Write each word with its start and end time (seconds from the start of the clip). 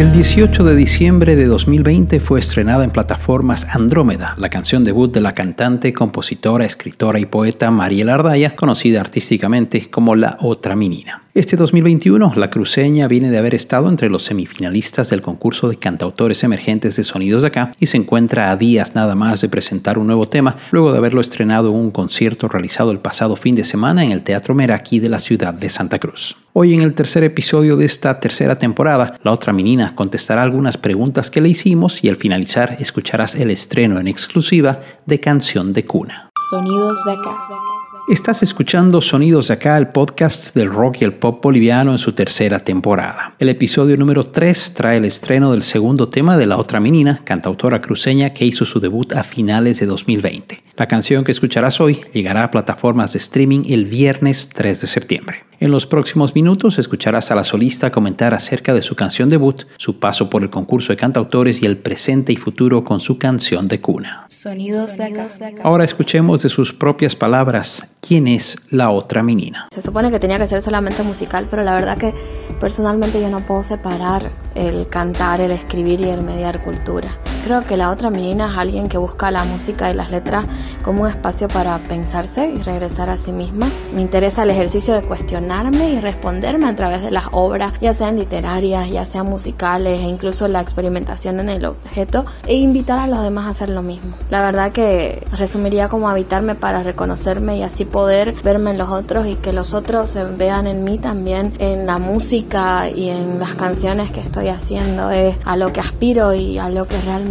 El 0.00 0.12
18 0.12 0.64
de 0.64 0.76
diciembre 0.76 1.36
de 1.36 1.44
2020 1.44 2.20
fue 2.20 2.40
estrenada 2.40 2.84
en 2.84 2.90
plataformas 2.90 3.66
Andrómeda, 3.66 4.34
la 4.38 4.48
canción 4.48 4.82
debut 4.82 5.12
de 5.12 5.20
la 5.20 5.34
cantante, 5.34 5.92
compositora, 5.92 6.64
escritora 6.64 7.18
y 7.18 7.26
poeta 7.26 7.70
Mariela 7.70 8.14
Ardaya, 8.14 8.56
conocida 8.56 9.02
artísticamente 9.02 9.90
como 9.90 10.16
La 10.16 10.38
Otra 10.40 10.74
Menina. 10.74 11.24
Este 11.32 11.56
2021, 11.56 12.32
la 12.34 12.50
cruceña 12.50 13.06
viene 13.06 13.30
de 13.30 13.38
haber 13.38 13.54
estado 13.54 13.88
entre 13.88 14.10
los 14.10 14.24
semifinalistas 14.24 15.10
del 15.10 15.22
concurso 15.22 15.68
de 15.68 15.76
cantautores 15.76 16.42
emergentes 16.42 16.96
de 16.96 17.04
Sonidos 17.04 17.42
de 17.42 17.48
Acá 17.48 17.72
y 17.78 17.86
se 17.86 17.98
encuentra 17.98 18.50
a 18.50 18.56
días 18.56 18.96
nada 18.96 19.14
más 19.14 19.40
de 19.40 19.48
presentar 19.48 19.96
un 19.96 20.08
nuevo 20.08 20.28
tema, 20.28 20.56
luego 20.72 20.90
de 20.90 20.98
haberlo 20.98 21.20
estrenado 21.20 21.68
en 21.68 21.76
un 21.76 21.92
concierto 21.92 22.48
realizado 22.48 22.90
el 22.90 22.98
pasado 22.98 23.36
fin 23.36 23.54
de 23.54 23.62
semana 23.62 24.04
en 24.04 24.10
el 24.10 24.22
Teatro 24.22 24.56
Meraki 24.56 24.98
de 24.98 25.08
la 25.08 25.20
ciudad 25.20 25.54
de 25.54 25.68
Santa 25.68 26.00
Cruz. 26.00 26.36
Hoy 26.52 26.74
en 26.74 26.82
el 26.82 26.94
tercer 26.94 27.22
episodio 27.22 27.76
de 27.76 27.84
esta 27.84 28.18
tercera 28.18 28.58
temporada, 28.58 29.16
la 29.22 29.30
otra 29.30 29.52
menina 29.52 29.94
contestará 29.94 30.42
algunas 30.42 30.78
preguntas 30.78 31.30
que 31.30 31.40
le 31.40 31.48
hicimos 31.48 32.02
y 32.02 32.08
al 32.08 32.16
finalizar 32.16 32.76
escucharás 32.80 33.36
el 33.36 33.52
estreno 33.52 34.00
en 34.00 34.08
exclusiva 34.08 34.80
de 35.06 35.20
Canción 35.20 35.74
de 35.74 35.84
Cuna. 35.84 36.30
Sonidos 36.50 37.04
de 37.04 37.12
Acá. 37.12 37.69
Estás 38.10 38.42
escuchando 38.42 39.00
Sonidos 39.00 39.46
de 39.46 39.54
Acá, 39.54 39.78
el 39.78 39.86
podcast 39.86 40.52
del 40.56 40.68
rock 40.68 40.96
y 41.00 41.04
el 41.04 41.12
pop 41.12 41.40
boliviano 41.40 41.92
en 41.92 41.98
su 41.98 42.12
tercera 42.12 42.58
temporada. 42.58 43.34
El 43.38 43.48
episodio 43.48 43.96
número 43.96 44.24
3 44.24 44.74
trae 44.74 44.96
el 44.96 45.04
estreno 45.04 45.52
del 45.52 45.62
segundo 45.62 46.08
tema 46.08 46.36
de 46.36 46.48
La 46.48 46.56
Otra 46.56 46.80
Menina, 46.80 47.20
cantautora 47.22 47.80
cruceña 47.80 48.30
que 48.34 48.44
hizo 48.44 48.64
su 48.66 48.80
debut 48.80 49.12
a 49.12 49.22
finales 49.22 49.78
de 49.78 49.86
2020. 49.86 50.60
La 50.74 50.88
canción 50.88 51.22
que 51.22 51.30
escucharás 51.30 51.80
hoy 51.80 52.00
llegará 52.12 52.42
a 52.42 52.50
plataformas 52.50 53.12
de 53.12 53.20
streaming 53.20 53.62
el 53.68 53.84
viernes 53.84 54.48
3 54.48 54.80
de 54.80 54.86
septiembre. 54.88 55.49
En 55.62 55.70
los 55.70 55.84
próximos 55.84 56.34
minutos 56.34 56.78
escucharás 56.78 57.30
a 57.30 57.34
la 57.34 57.44
solista 57.44 57.92
comentar 57.92 58.32
acerca 58.32 58.72
de 58.72 58.80
su 58.80 58.96
canción 58.96 59.28
debut, 59.28 59.64
su 59.76 59.98
paso 59.98 60.30
por 60.30 60.40
el 60.40 60.48
concurso 60.48 60.90
de 60.90 60.96
cantautores 60.96 61.62
y 61.62 61.66
el 61.66 61.76
presente 61.76 62.32
y 62.32 62.36
futuro 62.36 62.82
con 62.82 62.98
su 62.98 63.18
canción 63.18 63.68
de 63.68 63.78
cuna. 63.78 64.24
Sonidos 64.30 64.96
de 64.96 65.04
acá. 65.04 65.28
Ahora 65.62 65.84
escuchemos 65.84 66.42
de 66.42 66.48
sus 66.48 66.72
propias 66.72 67.14
palabras 67.14 67.86
quién 68.00 68.26
es 68.26 68.56
la 68.70 68.88
otra 68.88 69.22
menina. 69.22 69.68
Se 69.70 69.82
supone 69.82 70.10
que 70.10 70.18
tenía 70.18 70.38
que 70.38 70.46
ser 70.46 70.62
solamente 70.62 71.02
musical, 71.02 71.46
pero 71.50 71.62
la 71.62 71.74
verdad 71.74 71.98
que 71.98 72.14
personalmente 72.58 73.20
yo 73.20 73.28
no 73.28 73.44
puedo 73.44 73.62
separar 73.62 74.30
el 74.54 74.88
cantar, 74.88 75.42
el 75.42 75.50
escribir 75.50 76.00
y 76.00 76.08
el 76.08 76.22
mediar 76.22 76.62
cultura. 76.62 77.18
Creo 77.44 77.64
que 77.64 77.76
la 77.76 77.90
otra 77.90 78.10
menina 78.10 78.50
es 78.52 78.58
alguien 78.58 78.88
que 78.88 78.98
busca 78.98 79.30
la 79.30 79.44
música 79.44 79.90
y 79.90 79.94
las 79.94 80.10
letras 80.10 80.44
como 80.82 81.02
un 81.02 81.08
espacio 81.08 81.48
para 81.48 81.78
pensarse 81.78 82.46
y 82.46 82.62
regresar 82.62 83.08
a 83.08 83.16
sí 83.16 83.32
misma. 83.32 83.68
Me 83.94 84.02
interesa 84.02 84.42
el 84.42 84.50
ejercicio 84.50 84.94
de 84.94 85.02
cuestionarme 85.02 85.90
y 85.90 86.00
responderme 86.00 86.68
a 86.68 86.76
través 86.76 87.02
de 87.02 87.10
las 87.10 87.24
obras, 87.32 87.72
ya 87.80 87.94
sean 87.94 88.16
literarias, 88.16 88.90
ya 88.90 89.04
sean 89.06 89.26
musicales 89.26 90.00
e 90.00 90.08
incluso 90.08 90.48
la 90.48 90.60
experimentación 90.60 91.40
en 91.40 91.48
el 91.48 91.64
objeto 91.64 92.26
e 92.46 92.56
invitar 92.56 92.98
a 92.98 93.06
los 93.06 93.22
demás 93.22 93.46
a 93.46 93.50
hacer 93.50 93.70
lo 93.70 93.82
mismo. 93.82 94.14
La 94.28 94.42
verdad 94.42 94.70
que 94.70 95.26
resumiría 95.36 95.88
como 95.88 96.10
habitarme 96.10 96.54
para 96.54 96.82
reconocerme 96.82 97.56
y 97.56 97.62
así 97.62 97.86
poder 97.86 98.34
verme 98.44 98.72
en 98.72 98.78
los 98.78 98.90
otros 98.90 99.26
y 99.26 99.36
que 99.36 99.52
los 99.54 99.72
otros 99.72 100.10
se 100.10 100.24
vean 100.24 100.66
en 100.66 100.84
mí 100.84 100.98
también 100.98 101.54
en 101.58 101.86
la 101.86 101.98
música 101.98 102.90
y 102.90 103.08
en 103.08 103.38
las 103.38 103.54
canciones 103.54 104.10
que 104.10 104.20
estoy 104.20 104.48
haciendo. 104.48 105.10
Es 105.10 105.36
a 105.44 105.56
lo 105.56 105.72
que 105.72 105.80
aspiro 105.80 106.34
y 106.34 106.58
a 106.58 106.68
lo 106.68 106.86
que 106.86 107.00
realmente 107.00 107.29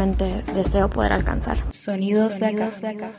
deseo 0.56 0.90
poder 0.90 1.14
alcanzar. 1.14 1.58
Sonidos 1.72 2.40
de 2.40 2.48
acá. 2.48 2.70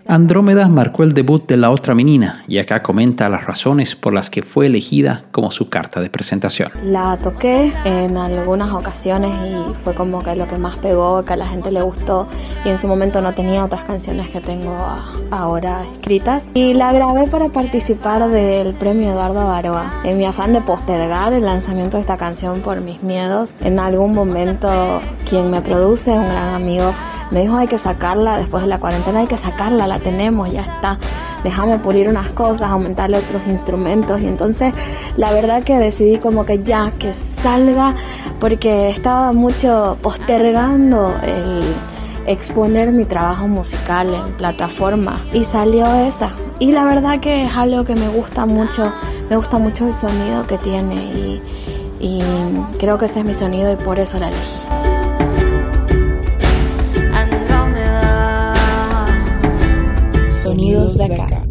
Andrómeda 0.06 0.68
marcó 0.68 1.02
el 1.02 1.14
debut 1.14 1.46
de 1.46 1.56
la 1.56 1.70
otra 1.70 1.94
menina 1.94 2.44
y 2.48 2.58
acá 2.58 2.82
comenta 2.82 3.28
las 3.28 3.44
razones 3.44 3.94
por 3.94 4.12
las 4.12 4.30
que 4.30 4.42
fue 4.42 4.66
elegida 4.66 5.24
como 5.32 5.50
su 5.50 5.68
carta 5.68 6.00
de 6.00 6.10
presentación. 6.10 6.70
La 6.84 7.16
toqué 7.16 7.72
en 7.84 8.16
algunas 8.16 8.72
ocasiones 8.72 9.30
y 9.46 9.74
fue 9.74 9.94
como 9.94 10.22
que 10.22 10.34
lo 10.34 10.46
que 10.46 10.56
más 10.56 10.76
pegó, 10.78 11.24
que 11.24 11.32
a 11.32 11.36
la 11.36 11.46
gente 11.46 11.70
le 11.70 11.82
gustó 11.82 12.28
y 12.64 12.68
en 12.68 12.78
su 12.78 12.88
momento 12.88 13.20
no 13.20 13.34
tenía 13.34 13.64
otras 13.64 13.84
canciones 13.84 14.28
que 14.28 14.40
tengo 14.40 14.74
ahora 15.30 15.84
escritas. 15.92 16.50
Y 16.54 16.74
la 16.74 16.92
grabé 16.92 17.26
para 17.26 17.48
participar 17.48 18.28
del 18.28 18.74
premio 18.74 19.10
Eduardo 19.10 19.46
Baroa. 19.46 20.00
En 20.04 20.18
mi 20.18 20.24
afán 20.24 20.52
de 20.52 20.60
postergar 20.60 21.32
el 21.32 21.44
lanzamiento 21.44 21.96
de 21.96 22.02
esta 22.02 22.16
canción 22.16 22.60
por 22.60 22.80
mis 22.80 23.02
miedos, 23.02 23.56
en 23.60 23.78
algún 23.78 24.14
momento 24.14 25.00
quien 25.28 25.50
me 25.50 25.60
produce, 25.60 26.10
un 26.10 26.24
gran 26.24 26.54
amigo, 26.54 26.69
me 27.30 27.40
dijo 27.40 27.56
hay 27.56 27.68
que 27.68 27.78
sacarla, 27.78 28.38
después 28.38 28.62
de 28.62 28.68
la 28.68 28.78
cuarentena 28.78 29.20
hay 29.20 29.26
que 29.26 29.36
sacarla, 29.36 29.86
la 29.86 29.98
tenemos, 29.98 30.50
ya 30.52 30.62
está. 30.62 30.98
Déjame 31.44 31.78
pulir 31.78 32.08
unas 32.08 32.30
cosas, 32.30 32.70
aumentarle 32.70 33.16
otros 33.18 33.42
instrumentos 33.46 34.20
y 34.20 34.26
entonces 34.26 34.74
la 35.16 35.32
verdad 35.32 35.62
que 35.62 35.78
decidí 35.78 36.18
como 36.18 36.44
que 36.44 36.62
ya, 36.62 36.90
que 36.98 37.14
salga, 37.14 37.94
porque 38.38 38.90
estaba 38.90 39.32
mucho 39.32 39.96
postergando 40.02 41.14
el 41.22 41.62
exponer 42.26 42.92
mi 42.92 43.04
trabajo 43.04 43.48
musical 43.48 44.14
en 44.14 44.32
plataforma 44.34 45.20
y 45.32 45.44
salió 45.44 45.86
esa. 45.94 46.30
Y 46.58 46.72
la 46.72 46.84
verdad 46.84 47.20
que 47.20 47.46
es 47.46 47.56
algo 47.56 47.84
que 47.84 47.94
me 47.94 48.08
gusta 48.08 48.44
mucho, 48.44 48.92
me 49.30 49.36
gusta 49.36 49.58
mucho 49.58 49.86
el 49.86 49.94
sonido 49.94 50.46
que 50.46 50.58
tiene 50.58 50.94
y, 50.94 51.42
y 52.00 52.22
creo 52.78 52.98
que 52.98 53.06
ese 53.06 53.20
es 53.20 53.24
mi 53.24 53.34
sonido 53.34 53.72
y 53.72 53.76
por 53.76 53.98
eso 53.98 54.18
la 54.18 54.28
elegí. 54.28 54.79
Sonidos 60.70 60.98
de 60.98 61.04
acá. 61.04 61.46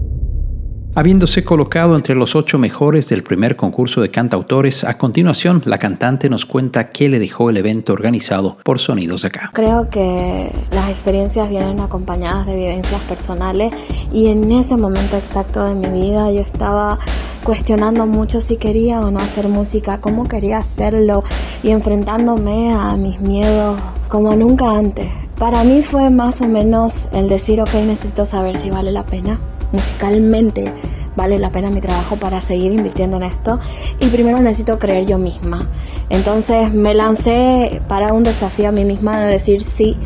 Habiéndose 0.95 1.43
colocado 1.43 1.95
entre 1.95 2.15
los 2.15 2.35
ocho 2.35 2.57
mejores 2.57 3.09
del 3.09 3.21
primer 3.21 3.57
concurso 3.57 4.01
de 4.01 4.09
cantautores, 4.09 4.83
a 4.83 4.97
continuación 4.97 5.61
la 5.65 5.77
cantante 5.77 6.29
nos 6.29 6.45
cuenta 6.45 6.89
qué 6.91 7.09
le 7.09 7.19
dejó 7.19 7.49
el 7.49 7.57
evento 7.57 7.93
organizado 7.93 8.57
por 8.63 8.79
Sonidos 8.79 9.21
de 9.21 9.27
Acá. 9.27 9.51
Creo 9.53 9.89
que 9.89 10.49
las 10.71 10.89
experiencias 10.89 11.49
vienen 11.49 11.79
acompañadas 11.81 12.47
de 12.47 12.55
vivencias 12.55 13.01
personales 13.01 13.73
y 14.13 14.27
en 14.27 14.51
ese 14.51 14.77
momento 14.77 15.17
exacto 15.17 15.65
de 15.65 15.75
mi 15.75 16.01
vida 16.01 16.31
yo 16.31 16.39
estaba 16.41 16.97
cuestionando 17.43 18.05
mucho 18.05 18.41
si 18.41 18.57
quería 18.57 19.01
o 19.01 19.11
no 19.11 19.19
hacer 19.19 19.47
música, 19.47 20.01
cómo 20.01 20.27
quería 20.27 20.57
hacerlo 20.57 21.23
y 21.61 21.69
enfrentándome 21.69 22.73
a 22.73 22.95
mis 22.95 23.19
miedos 23.19 23.79
como 24.07 24.35
nunca 24.35 24.71
antes. 24.71 25.07
Para 25.39 25.63
mí 25.63 25.81
fue 25.81 26.09
más 26.09 26.41
o 26.41 26.47
menos 26.47 27.09
el 27.13 27.29
decir, 27.29 27.61
ok, 27.61 27.73
necesito 27.85 28.25
saber 28.25 28.57
si 28.57 28.69
vale 28.69 28.91
la 28.91 29.05
pena 29.05 29.39
musicalmente 29.71 30.73
vale 31.15 31.37
la 31.37 31.51
pena 31.51 31.69
mi 31.69 31.81
trabajo 31.81 32.15
para 32.15 32.39
seguir 32.39 32.71
invirtiendo 32.71 33.17
en 33.17 33.23
esto 33.23 33.59
y 33.99 34.07
primero 34.07 34.39
necesito 34.39 34.79
creer 34.79 35.05
yo 35.05 35.17
misma. 35.17 35.67
Entonces 36.09 36.73
me 36.73 36.93
lancé 36.93 37.81
para 37.87 38.13
un 38.13 38.23
desafío 38.23 38.69
a 38.69 38.71
mí 38.71 38.85
misma 38.85 39.19
de 39.19 39.33
decir 39.33 39.61
sí, 39.61 39.97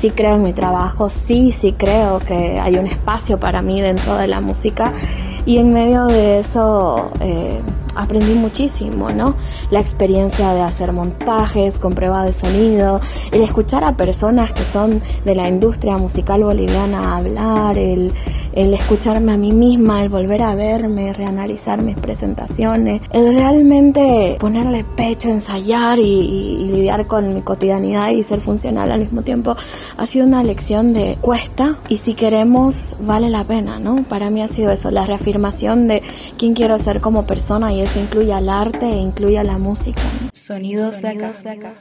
sí 0.00 0.10
creo 0.10 0.36
en 0.36 0.42
mi 0.42 0.52
trabajo, 0.52 1.10
sí, 1.10 1.52
sí 1.52 1.72
creo 1.72 2.20
que 2.20 2.58
hay 2.58 2.76
un 2.76 2.86
espacio 2.86 3.38
para 3.38 3.60
mí 3.60 3.82
dentro 3.82 4.16
de 4.16 4.28
la 4.28 4.40
música 4.40 4.92
y 5.44 5.58
en 5.58 5.72
medio 5.74 6.06
de 6.06 6.38
eso 6.38 7.10
eh, 7.20 7.60
aprendí 7.96 8.34
muchísimo, 8.34 9.10
¿no? 9.10 9.34
La 9.70 9.80
experiencia 9.80 10.52
de 10.52 10.62
hacer 10.62 10.92
montajes 10.92 11.78
con 11.78 11.94
prueba 11.94 12.24
de 12.24 12.32
sonido, 12.32 13.00
el 13.32 13.42
escuchar 13.42 13.84
a 13.84 13.96
personas 13.96 14.52
que 14.52 14.64
son 14.64 15.00
de 15.24 15.34
la 15.34 15.48
industria 15.48 15.98
musical 15.98 16.44
boliviana 16.44 17.16
hablar, 17.16 17.78
el, 17.78 18.12
el 18.56 18.74
escucharme 18.74 19.32
a 19.32 19.36
mí 19.36 19.52
misma, 19.52 20.02
el 20.02 20.08
volver 20.08 20.42
a 20.42 20.54
verme, 20.54 21.12
reanalizar 21.12 21.82
mis 21.82 21.96
presentaciones, 21.96 23.02
el 23.12 23.34
realmente 23.34 24.36
ponerle 24.40 24.82
pecho, 24.82 25.28
ensayar 25.28 25.98
y, 25.98 26.02
y 26.02 26.64
lidiar 26.72 27.06
con 27.06 27.34
mi 27.34 27.42
cotidianidad 27.42 28.10
y 28.10 28.22
ser 28.22 28.40
funcional 28.40 28.90
al 28.90 29.00
mismo 29.00 29.22
tiempo, 29.22 29.56
ha 29.96 30.06
sido 30.06 30.26
una 30.26 30.42
lección 30.42 30.92
de 30.92 31.18
cuesta 31.20 31.76
y 31.88 31.98
si 31.98 32.14
queremos 32.14 32.96
vale 33.00 33.28
la 33.28 33.44
pena, 33.44 33.78
¿no? 33.78 34.04
Para 34.04 34.30
mí 34.30 34.42
ha 34.42 34.48
sido 34.48 34.70
eso, 34.72 34.90
la 34.90 35.06
reafirmación 35.06 35.86
de 35.86 36.02
quién 36.38 36.54
quiero 36.54 36.78
ser 36.78 37.00
como 37.00 37.26
persona 37.26 37.72
y 37.72 37.82
eso 37.82 38.00
incluye 38.00 38.32
al 38.32 38.48
arte 38.48 38.86
e 38.86 38.96
incluye 38.96 39.38
a 39.38 39.44
la 39.44 39.58
música. 39.58 40.00
Sonidos 40.32 41.02
de 41.02 41.08
acá. 41.08 41.32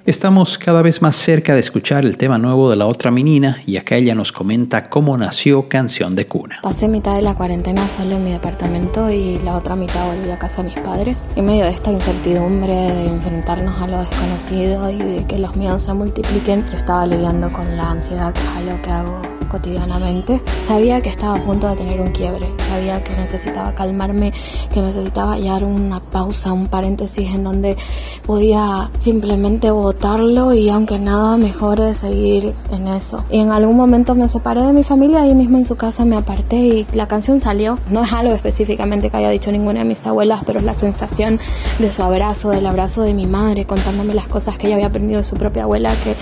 Estamos 0.06 0.57
cada 0.57 0.81
vez 0.81 1.01
más 1.01 1.16
cerca 1.16 1.54
de 1.54 1.60
escuchar 1.60 2.06
el 2.06 2.18
tema 2.18 2.38
nuevo 2.38 2.69
de 2.69 2.75
la 2.75 2.86
otra 2.86 3.12
menina 3.12 3.62
y 3.66 3.77
acá 3.77 3.95
ella 3.95 4.16
nos 4.16 4.31
comenta 4.31 4.89
cómo 4.89 5.18
nació 5.18 5.69
Canción 5.69 6.16
de 6.16 6.27
Cuna. 6.27 6.62
Pasé 6.65 6.88
mitad 6.88 7.13
de 7.13 7.21
la 7.21 7.35
cuarentena 7.35 7.88
solo 7.88 8.15
en 8.15 8.23
mi 8.23 8.31
departamento 8.31 9.12
y 9.12 9.38
la 9.38 9.56
otra 9.56 9.75
mitad 9.75 10.07
volví 10.07 10.31
a 10.31 10.39
casa 10.39 10.63
de 10.63 10.69
mis 10.69 10.79
padres. 10.79 11.23
En 11.35 11.45
medio 11.45 11.63
de 11.63 11.69
esta 11.69 11.91
incertidumbre 11.91 12.73
de 12.73 13.06
enfrentarnos 13.06 13.79
a 13.79 13.85
lo 13.85 14.00
desconocido 14.00 14.89
y 14.89 14.97
de 14.97 15.27
que 15.27 15.38
los 15.38 15.56
miedos 15.56 15.83
se 15.83 15.94
multipliquen, 15.94 16.65
yo 16.71 16.77
estaba 16.77 17.06
lidiando 17.06 17.53
con 17.53 17.77
la 17.77 17.91
ansiedad, 17.91 18.33
que 18.33 18.41
es 18.41 18.47
algo 18.47 18.81
que 18.81 18.89
hago 18.89 19.21
cotidianamente. 19.47 20.41
Sabía 20.67 21.01
que 21.01 21.09
estaba 21.09 21.35
a 21.35 21.45
punto 21.45 21.69
de 21.69 21.75
tener 21.75 22.01
un 22.01 22.12
quiebre, 22.12 22.47
sabía 22.67 23.03
que 23.03 23.15
necesitaba 23.15 23.75
calmarme, 23.75 24.33
que 24.73 24.81
necesitaba 24.81 25.33
hallar 25.33 25.63
una 25.63 26.00
pausa, 26.00 26.51
un 26.51 26.67
paréntesis 26.67 27.29
en 27.29 27.44
donde 27.44 27.77
podía 28.25 28.89
simplemente 28.97 29.69
botarlo 29.69 30.51
y 30.53 30.69
aunque 30.69 30.97
nada 30.97 31.38
mejore 31.38 31.94
seguir 31.94 32.56
en 32.71 32.88
eso. 32.88 33.23
Y 33.29 33.39
en 33.39 33.51
algún 33.51 33.77
momento 33.77 34.15
me 34.15 34.27
separé 34.27 34.63
de 34.63 34.73
mi 34.73 34.83
familia, 34.83 35.21
ahí 35.21 35.35
mismo 35.35 35.57
en 35.59 35.65
su 35.65 35.75
casa 35.75 36.06
me 36.06 36.15
aparté 36.17 36.55
y 36.57 36.88
la 36.94 37.07
canción 37.07 37.40
salió. 37.40 37.80
No 37.90 38.04
es 38.04 38.13
algo 38.13 38.34
específicamente 38.34 39.10
que 39.10 39.18
haya 39.18 39.30
dicho 39.30 39.52
ninguna 39.52 39.80
de 39.80 39.86
mis 39.86 40.06
abuelas, 40.06 40.44
pero 40.46 40.60
es 40.60 40.66
la 40.66 40.74
sensación 40.74 41.40
de 41.80 41.92
su 41.92 42.04
abrazo, 42.04 42.50
del 42.50 42.66
abrazo 42.66 43.02
de 43.02 43.13
mi 43.13 43.25
madre, 43.25 43.66
contándome 43.66 44.13
las 44.13 44.28
cosas 44.28 44.57
que 44.57 44.68
ella 44.68 44.75
había 44.75 44.88
aprendido 44.88 45.18
de 45.18 45.24
su 45.24 45.36
propia 45.36 45.63
abuela, 45.63 45.94
que, 46.04 46.16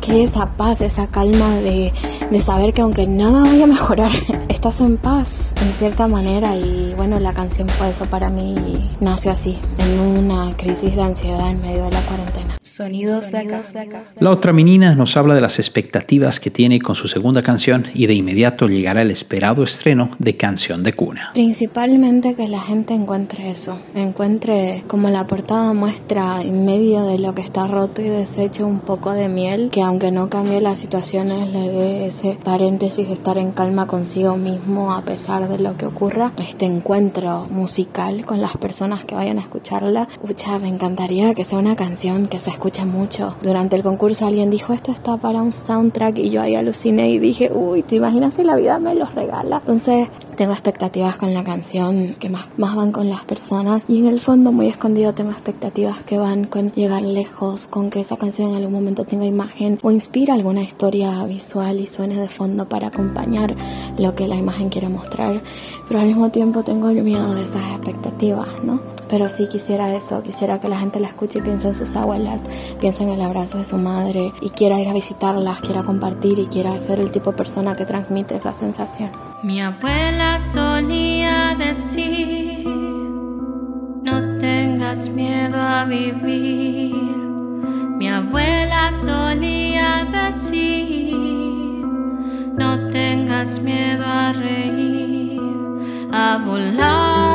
que 0.00 0.22
esa 0.22 0.46
paz, 0.52 0.80
esa 0.80 1.06
calma 1.06 1.56
de, 1.56 1.92
de 2.30 2.40
saber 2.40 2.72
que 2.72 2.82
aunque 2.82 3.06
nada 3.06 3.42
vaya 3.42 3.64
a 3.64 3.68
mejorar, 3.68 4.12
estás 4.48 4.80
en 4.80 4.96
paz 4.96 5.54
en 5.60 5.72
cierta 5.72 6.06
manera 6.06 6.56
y 6.56 6.94
bueno, 6.96 7.18
la 7.20 7.32
canción 7.32 7.68
fue 7.68 7.90
eso 7.90 8.06
para 8.06 8.30
mí 8.30 8.90
nació 9.00 9.32
así, 9.32 9.58
en 9.78 10.00
una 10.00 10.56
crisis 10.56 10.94
de 10.94 11.02
ansiedad 11.02 11.50
en 11.50 11.60
medio 11.60 11.84
de 11.84 11.90
la 11.90 12.00
cuarentena. 12.02 12.58
Sonidos 12.62 13.30
de 13.30 13.38
acá. 13.38 13.62
La 14.20 14.30
otra 14.30 14.52
menina 14.52 14.94
nos 14.94 15.16
habla 15.16 15.34
de 15.34 15.40
las 15.40 15.58
expectativas 15.58 16.38
que 16.38 16.50
tiene 16.50 16.80
con 16.80 16.94
su 16.94 17.08
segunda 17.08 17.42
canción 17.42 17.86
y 17.94 18.06
de 18.06 18.14
inmediato 18.14 18.68
llegará 18.68 19.02
el 19.02 19.10
esperado 19.10 19.62
estreno 19.62 20.10
de 20.18 20.36
Canción 20.36 20.82
de 20.82 20.92
Cuna. 20.92 21.30
Principalmente 21.32 22.34
que 22.34 22.48
la 22.48 22.60
gente 22.60 22.94
encuentre 22.94 23.50
eso, 23.50 23.78
encuentre 23.94 24.84
como 24.86 25.08
la 25.08 25.26
portada 25.26 25.72
muestra 25.72 26.42
en 26.42 26.64
medio 26.64 27.04
de 27.04 27.18
lo 27.18 27.34
que 27.34 27.42
está 27.42 27.66
roto 27.66 28.02
y 28.02 28.08
deshecho 28.08 28.66
un 28.66 28.80
poco 28.80 29.12
de 29.12 29.28
miel, 29.28 29.70
que 29.70 29.82
aunque 29.82 30.12
no 30.12 30.28
cambie 30.28 30.60
las 30.60 30.78
situaciones 30.78 31.50
le 31.52 31.68
dé 31.68 32.06
ese 32.06 32.38
paréntesis 32.42 33.08
de 33.08 33.14
estar 33.14 33.38
en 33.38 33.52
calma 33.52 33.86
consigo 33.86 34.36
mismo 34.36 34.92
a 34.92 35.02
pesar 35.02 35.48
de 35.48 35.58
lo 35.58 35.76
que 35.76 35.86
ocurra. 35.86 36.32
Este 36.38 36.66
encuentro 36.66 37.46
musical 37.50 38.24
con 38.24 38.40
las 38.40 38.56
personas 38.56 39.04
que 39.04 39.14
vayan 39.14 39.38
a 39.38 39.42
escucharla, 39.78 40.08
Ucha, 40.28 40.58
me 40.58 40.68
encantaría 40.68 41.34
que 41.34 41.44
sea 41.44 41.58
una 41.58 41.76
canción 41.76 42.26
que 42.26 42.38
se 42.38 42.50
escucha 42.50 42.84
mucho. 42.84 43.36
Durante 43.42 43.76
el 43.76 43.82
concurso 43.82 44.26
alguien 44.26 44.50
dijo 44.50 44.72
esto 44.72 44.92
está 44.92 45.16
para 45.16 45.40
un 45.42 45.52
soundtrack 45.52 46.18
y 46.18 46.30
yo 46.30 46.42
ahí 46.42 46.54
aluciné 46.54 47.10
y 47.10 47.18
dije, 47.18 47.50
uy, 47.52 47.82
¿te 47.82 47.96
imaginas 47.96 48.34
si 48.34 48.44
la 48.44 48.56
vida 48.56 48.78
me 48.78 48.94
los 48.94 49.14
regala? 49.14 49.58
Entonces 49.58 50.08
tengo 50.38 50.52
expectativas 50.52 51.16
con 51.16 51.34
la 51.34 51.42
canción 51.42 52.14
que 52.20 52.30
más, 52.30 52.46
más 52.56 52.76
van 52.76 52.92
con 52.92 53.10
las 53.10 53.24
personas 53.24 53.82
y 53.88 53.98
en 53.98 54.06
el 54.06 54.20
fondo 54.20 54.52
muy 54.52 54.68
escondido 54.68 55.12
tengo 55.12 55.32
expectativas 55.32 56.04
que 56.04 56.16
van 56.16 56.44
con 56.44 56.70
llegar 56.74 57.02
lejos, 57.02 57.66
con 57.66 57.90
que 57.90 57.98
esa 57.98 58.16
canción 58.16 58.50
en 58.50 58.58
algún 58.58 58.72
momento 58.72 59.04
tenga 59.04 59.26
imagen 59.26 59.80
o 59.82 59.90
inspira 59.90 60.34
alguna 60.34 60.62
historia 60.62 61.24
visual 61.24 61.80
y 61.80 61.88
suene 61.88 62.20
de 62.20 62.28
fondo 62.28 62.68
para 62.68 62.86
acompañar 62.86 63.52
lo 63.98 64.14
que 64.14 64.28
la 64.28 64.36
imagen 64.36 64.68
quiere 64.68 64.88
mostrar, 64.88 65.42
pero 65.88 65.98
al 65.98 66.06
mismo 66.06 66.30
tiempo 66.30 66.62
tengo 66.62 66.86
miedo 66.86 67.34
de 67.34 67.42
esas 67.42 67.72
expectativas, 67.72 68.46
¿no? 68.62 68.78
Pero 69.08 69.28
sí 69.28 69.48
quisiera 69.48 69.92
eso, 69.92 70.22
quisiera 70.22 70.60
que 70.60 70.68
la 70.68 70.78
gente 70.78 71.00
la 71.00 71.08
escuche 71.08 71.40
y 71.40 71.42
piense 71.42 71.66
en 71.66 71.74
sus 71.74 71.96
abuelas, 71.96 72.46
piense 72.78 73.02
en 73.02 73.08
el 73.08 73.22
abrazo 73.22 73.58
de 73.58 73.64
su 73.64 73.76
madre 73.76 74.32
y 74.40 74.50
quiera 74.50 74.78
ir 74.78 74.86
a 74.86 74.92
visitarlas, 74.92 75.60
quiera 75.62 75.82
compartir 75.82 76.38
y 76.38 76.46
quiera 76.46 76.78
ser 76.78 77.00
el 77.00 77.10
tipo 77.10 77.32
de 77.32 77.38
persona 77.38 77.74
que 77.74 77.86
transmite 77.86 78.36
esa 78.36 78.52
sensación. 78.52 79.10
Mi 79.40 79.60
abuela 79.62 80.40
solía 80.40 81.54
decir, 81.54 82.66
no 82.66 84.38
tengas 84.40 85.08
miedo 85.08 85.62
a 85.62 85.84
vivir. 85.84 86.96
Mi 87.98 88.08
abuela 88.08 88.90
solía 88.90 90.04
decir, 90.10 91.14
no 92.58 92.90
tengas 92.90 93.60
miedo 93.60 94.04
a 94.04 94.32
reír, 94.32 95.40
a 96.12 96.38
volar. 96.44 97.28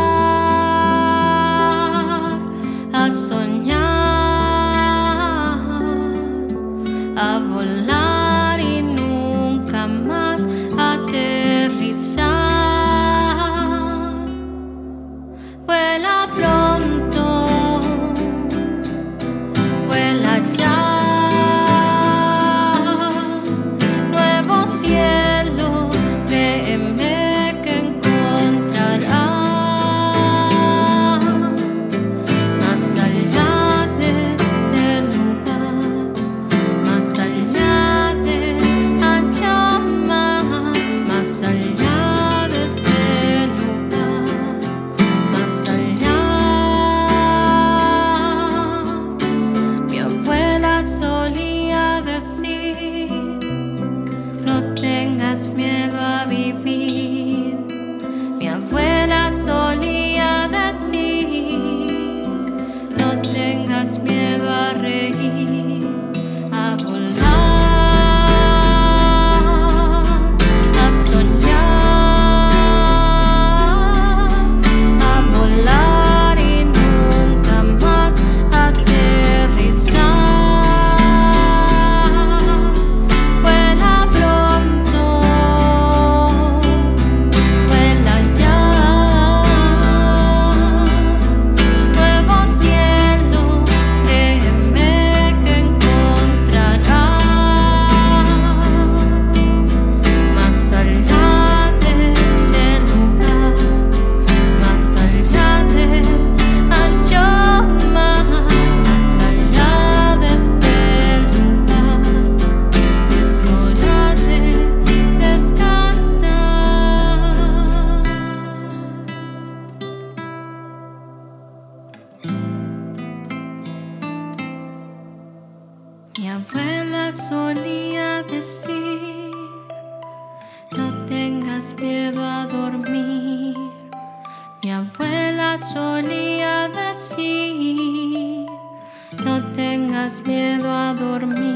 Mi 126.20 126.30
abuela 126.30 127.12
solía 127.12 128.22
decir. 128.24 128.83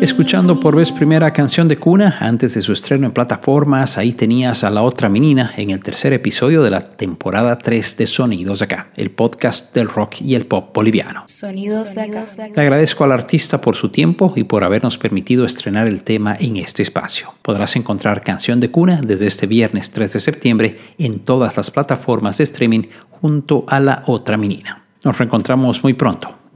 Escuchando 0.01 0.59
por 0.59 0.75
vez 0.75 0.91
primera 0.91 1.33
canción 1.33 1.67
de 1.67 1.77
cuna 1.77 2.17
antes 2.21 2.53
de 2.53 2.61
su 2.61 2.71
estreno 2.71 3.05
en 3.05 3.11
plataformas, 3.11 3.97
ahí 3.97 4.13
tenías 4.13 4.63
a 4.63 4.69
la 4.69 4.83
otra 4.83 5.09
menina 5.09 5.51
en 5.57 5.71
el 5.71 5.81
tercer 5.81 6.13
episodio 6.13 6.63
de 6.63 6.69
la 6.69 6.79
temporada 6.79 7.57
3 7.57 7.97
de 7.97 8.07
Sonidos 8.07 8.61
Acá, 8.61 8.89
el 8.95 9.11
podcast 9.11 9.73
del 9.75 9.89
rock 9.89 10.21
y 10.21 10.35
el 10.35 10.45
pop 10.45 10.73
boliviano. 10.73 11.23
Sonidos 11.27 11.93
de 11.93 12.01
acá. 12.03 12.25
Le 12.55 12.61
agradezco 12.61 13.03
al 13.03 13.11
artista 13.11 13.59
por 13.59 13.75
su 13.75 13.89
tiempo 13.89 14.31
y 14.35 14.45
por 14.45 14.63
habernos 14.63 14.97
permitido 14.97 15.45
estrenar 15.45 15.87
el 15.87 16.03
tema 16.03 16.37
en 16.39 16.55
este 16.55 16.83
espacio. 16.83 17.33
Podrás 17.41 17.75
encontrar 17.75 18.23
Canción 18.23 18.61
de 18.61 18.71
Cuna 18.71 19.01
desde 19.03 19.27
este 19.27 19.47
viernes 19.47 19.91
3 19.91 20.13
de 20.13 20.19
septiembre 20.21 20.77
en 20.97 21.19
todas 21.19 21.57
las 21.57 21.69
plataformas 21.69 22.37
de 22.37 22.45
streaming 22.45 22.83
junto 23.09 23.65
a 23.67 23.79
la 23.79 24.03
otra 24.05 24.37
menina. 24.37 24.83
Nos 25.03 25.17
reencontramos 25.17 25.83
muy 25.83 25.93
pronto. 25.93 26.36